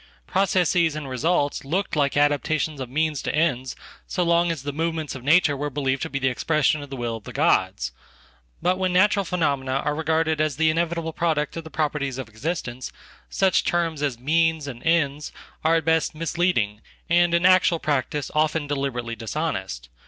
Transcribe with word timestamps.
Processes 0.25 0.95
and 0.95 1.07
results 1.07 1.63
looked 1.63 1.95
like 1.95 2.17
adaptations 2.17 2.79
ofmeans 2.81 3.21
to 3.21 3.35
ends 3.35 3.75
so 4.07 4.23
long 4.23 4.49
as 4.51 4.63
the, 4.63 4.73
movements 4.73 5.13
of 5.13 5.23
nature 5.23 5.55
were 5.55 5.69
believed 5.69 6.01
tobe 6.01 6.19
the 6.19 6.27
expression 6.27 6.81
of 6.81 6.89
the 6.89 6.95
will 6.97 7.17
of 7.17 7.23
the 7.23 7.31
gods. 7.31 7.91
Bat 8.63 8.79
when 8.79 8.93
naturalphenomena 8.93 9.85
are 9.85 9.93
regarded 9.93 10.41
as 10.41 10.57
the 10.57 10.71
inevitable 10.71 11.13
product 11.13 11.55
of 11.55 11.63
the 11.65 11.69
propertiesof 11.69 12.27
existence, 12.29 12.91
such 13.29 13.63
terms 13.63 14.01
as 14.01 14.17
"means" 14.17 14.65
and 14.67 14.81
"ends" 14.81 15.31
are 15.63 15.75
at 15.75 15.85
bestmisleading, 15.85 16.79
and 17.07 17.35
in 17.35 17.45
actual 17.45 17.77
practice 17.77 18.31
often 18.33 18.65
deliberately 18.65 19.15
dishonest. 19.15 19.87